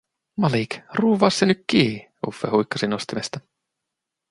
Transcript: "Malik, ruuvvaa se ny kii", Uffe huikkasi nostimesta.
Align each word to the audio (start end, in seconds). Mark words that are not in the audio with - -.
"Malik, 0.45 0.77
ruuvvaa 0.99 1.29
se 1.29 1.45
ny 1.45 1.55
kii", 1.67 2.07
Uffe 2.27 2.49
huikkasi 2.55 2.87
nostimesta. 2.87 3.39